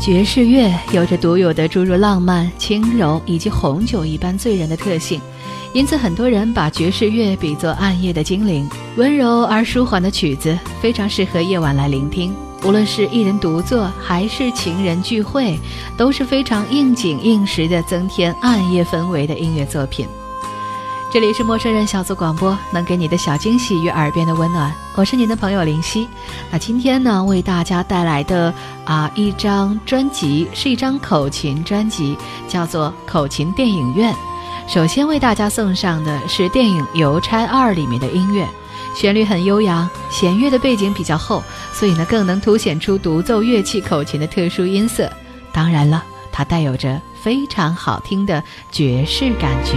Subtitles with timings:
[0.00, 5.20] 爵士乐有着独有的诸如浪漫、轻柔以及红酒一般醉人的特性，
[5.74, 8.66] 因此很多人把爵士乐比作暗夜的精灵。
[8.96, 15.58] 温柔而舒缓的曲子非常适合夜晚来聆听，无论是一人独坐还是情人聚会，
[15.98, 20.08] 都是非常应景应时的增添暗夜氛围的音乐作品。
[21.12, 24.72] 这里是陌生人小组广播，能给你的小惊喜与耳边的温暖。
[24.94, 26.06] 我是您的朋友林夕。
[26.52, 32.16] 那今天呢，为大家带来的啊一张专辑是一张口琴专辑，
[32.46, 34.14] 叫做《口琴电影院》。
[34.72, 38.46] 首先为大家送上的是电影《邮差二》里面的音乐，
[38.94, 45.10] 旋律很悠扬，弦乐的背景比较厚，所以呢更能凸显出独奏乐器口琴的特殊音色。
[45.52, 49.74] 当然了，它带有着非常好听的爵士感觉。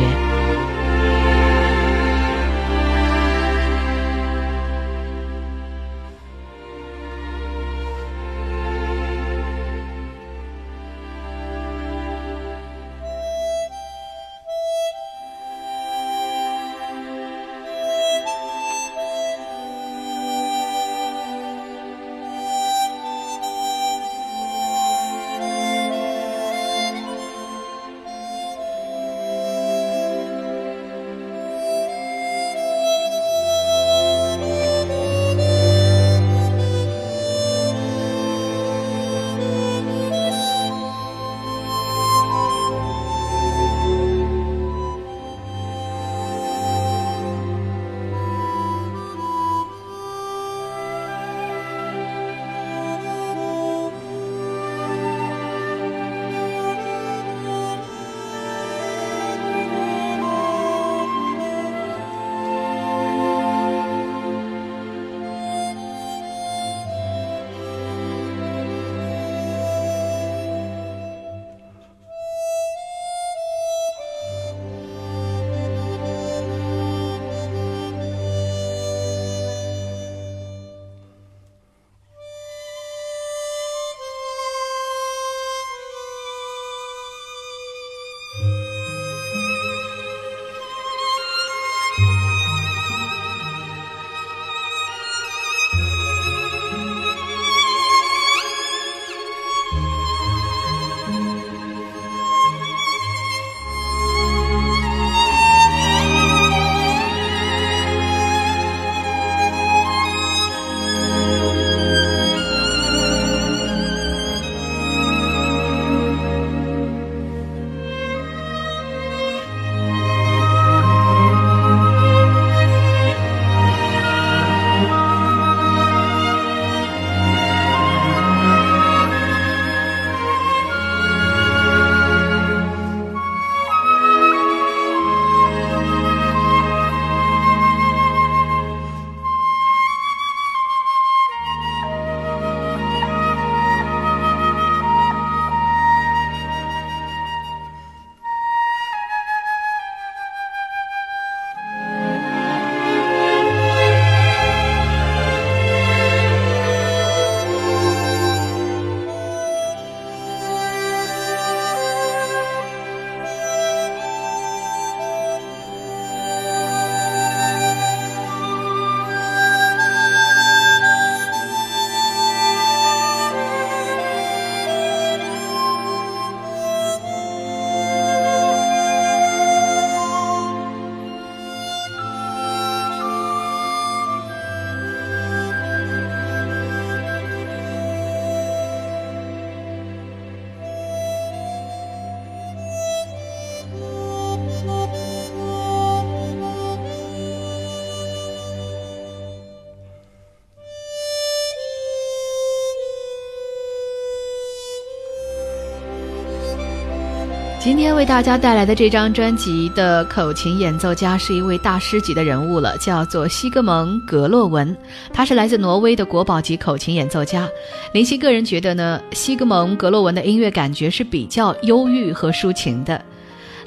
[207.63, 214.75] 今天为大家带来的这张专辑的口琴演奏家是一位大师级的人物了，叫做西格蒙·格洛文，
[215.13, 217.48] 他是来自挪威的国宝级口琴演奏家。
[217.94, 223.01] 林夕个人觉得呢，西格蒙·格洛文的音乐感觉是比较忧郁和抒情的。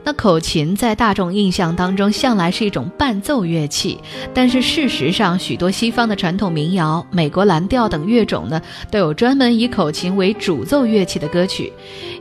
[0.06, 3.98] 那口琴在大众印象当中向来是一种伴奏乐器，
[4.32, 11.72] 但是事实上，许多西方的传统民谣、美国蓝调等乐种呢，都有专门以口琴为主奏乐器的歌曲。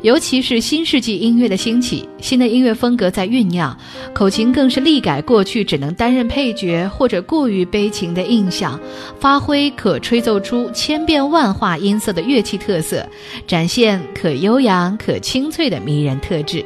[0.01, 3.77] 尤其是新世纪音乐的兴起，新的音乐风格在酝酿，
[4.15, 8.79] 口琴更是力改过去只能担任配角或者过于悲情的印象，
[9.19, 13.07] 发挥可吹奏出千变万化音色的乐器特色，
[13.45, 16.65] 展现可悠扬可清脆的迷人特质。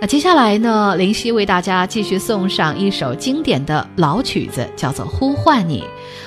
[0.00, 0.94] 那接下来呢？
[0.96, 5.80] 林夕为大家继续送上一首经典的老曲子，叫做《呼唤你》。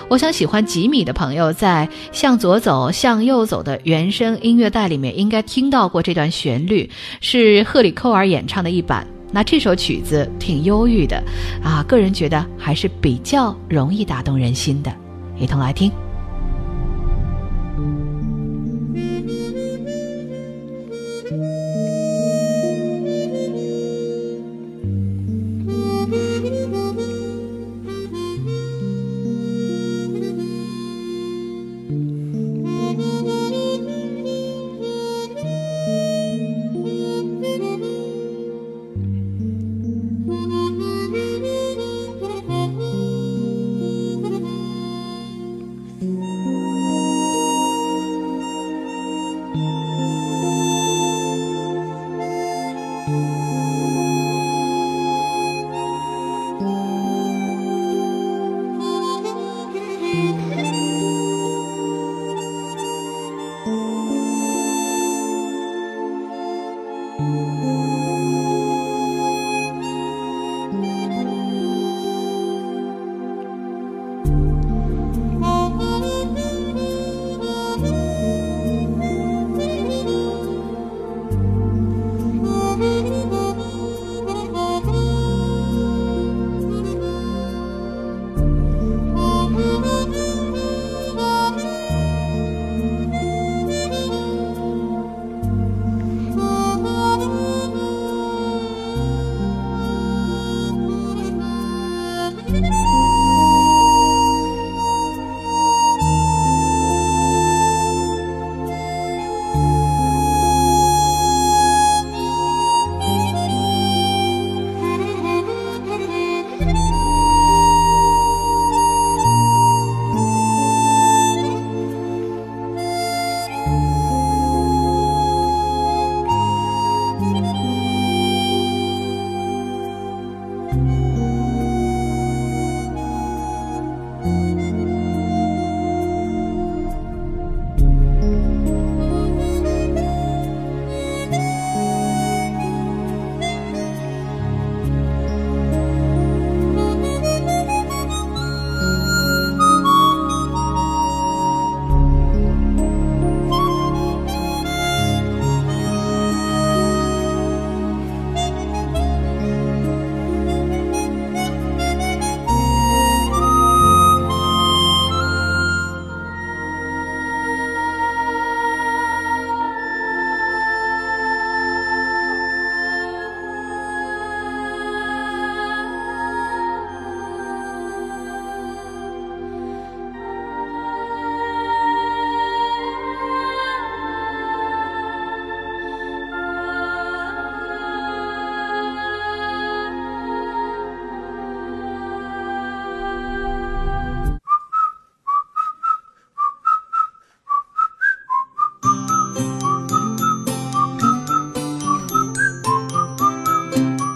[0.09, 6.89] 我想喜欢吉米的朋友，在《向左走，向右走》的原声音乐带里面，应该听到过这段旋律，
[7.21, 9.07] 是赫里寇尔演唱的一版。
[9.31, 11.23] 那这首曲子挺忧郁的，
[11.63, 14.91] 啊，个人觉得还是比较容易打动人心的，
[15.39, 15.89] 一同来听。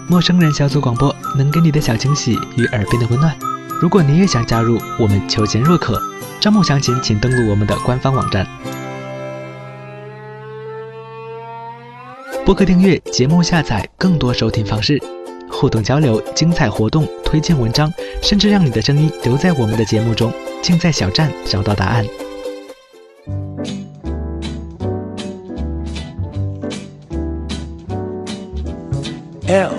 [0.08, 3.36] 陌生人小组广播能给你的小惊喜与耳边的温暖。
[3.80, 6.00] 如果你也想加入，我们求贤若渴。
[6.38, 8.46] 招募详情，请登录我们的官方网站。
[12.44, 15.02] 播客订阅、节目下载、更多收听方式、
[15.50, 20.32] 互动交流、精彩活动、推荐文章，甚至让你的声音留在我们的节目中，
[20.62, 22.06] 尽在小站找到答案。
[29.48, 29.72] L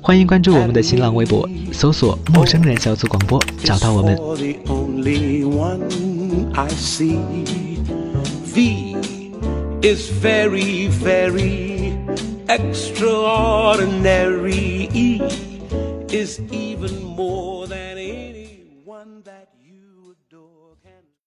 [0.00, 4.16] 欢迎关注我们的新浪微博，搜索“陌生人小组广播”，找到我们。
[9.82, 11.92] is very, very
[12.46, 15.20] extraordinary.
[16.08, 17.93] Is even more than